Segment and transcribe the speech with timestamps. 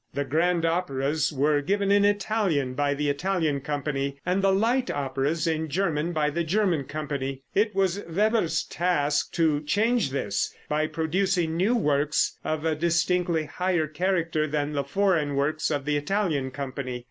[0.15, 5.45] The grand operas were given in Italian by the Italian company, and the light operas
[5.45, 7.43] in German by the German company.
[7.53, 13.85] It was Weber's task to change this, by producing new works of a distinctly higher
[13.85, 16.99] character than the foreign works of the Italian company.